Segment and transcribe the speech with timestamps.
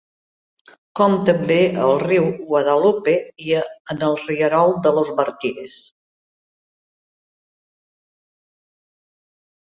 [0.99, 1.57] Com també
[1.87, 3.13] al riu Guadalupe
[3.49, 3.53] i
[3.95, 5.75] en el rierol de Los Martires.